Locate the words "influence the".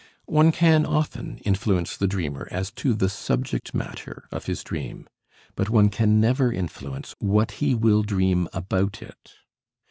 1.45-2.07